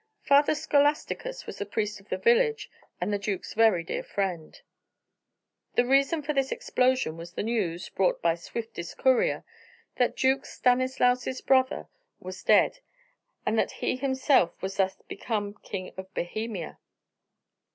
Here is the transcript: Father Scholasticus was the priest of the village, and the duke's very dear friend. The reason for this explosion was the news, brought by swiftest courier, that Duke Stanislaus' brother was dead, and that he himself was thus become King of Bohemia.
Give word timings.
Father 0.23 0.55
Scholasticus 0.55 1.45
was 1.45 1.59
the 1.59 1.65
priest 1.67 1.99
of 1.99 2.09
the 2.09 2.17
village, 2.17 2.71
and 2.99 3.13
the 3.13 3.19
duke's 3.19 3.53
very 3.53 3.83
dear 3.83 4.01
friend. 4.01 4.59
The 5.75 5.85
reason 5.85 6.23
for 6.23 6.33
this 6.33 6.51
explosion 6.51 7.17
was 7.17 7.33
the 7.33 7.43
news, 7.43 7.87
brought 7.89 8.19
by 8.19 8.33
swiftest 8.33 8.97
courier, 8.97 9.43
that 9.97 10.15
Duke 10.17 10.47
Stanislaus' 10.47 11.41
brother 11.41 11.87
was 12.19 12.41
dead, 12.41 12.79
and 13.45 13.59
that 13.59 13.73
he 13.73 13.95
himself 13.95 14.59
was 14.59 14.77
thus 14.77 14.95
become 15.07 15.53
King 15.61 15.93
of 15.97 16.11
Bohemia. 16.15 16.79